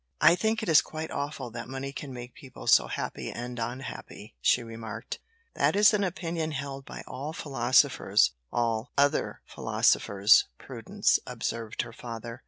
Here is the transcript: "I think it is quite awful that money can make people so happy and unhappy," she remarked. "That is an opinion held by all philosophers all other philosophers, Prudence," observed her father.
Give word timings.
"I 0.19 0.33
think 0.33 0.63
it 0.63 0.67
is 0.69 0.81
quite 0.81 1.11
awful 1.11 1.51
that 1.51 1.69
money 1.69 1.93
can 1.93 2.11
make 2.11 2.33
people 2.33 2.65
so 2.65 2.87
happy 2.87 3.31
and 3.31 3.59
unhappy," 3.59 4.35
she 4.41 4.63
remarked. 4.63 5.19
"That 5.53 5.75
is 5.75 5.93
an 5.93 6.03
opinion 6.03 6.53
held 6.53 6.85
by 6.85 7.03
all 7.05 7.33
philosophers 7.33 8.31
all 8.51 8.89
other 8.97 9.43
philosophers, 9.45 10.45
Prudence," 10.57 11.19
observed 11.27 11.83
her 11.83 11.93
father. 11.93 12.39